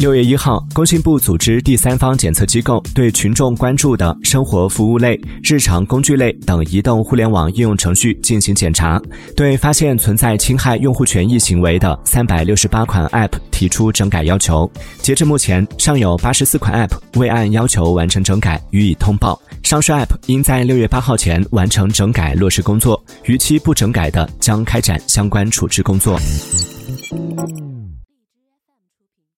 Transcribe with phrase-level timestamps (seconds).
[0.00, 8.98] 六月一号工信部组织第三方检测机构对群众关注的生活服务类日常工具类等移动互联网应用程序进行检查
[9.36, 14.70] 对发现存在侵害用户权益行为的三百六十八款 app 提出整改要求。
[15.02, 19.38] 截至目前尚有八十四款 app 未按要求完成整改予以通报。
[19.62, 26.18] 上述 app 应在六月八号前完成整改落实工作逾期不整改的将开展相关处置工作。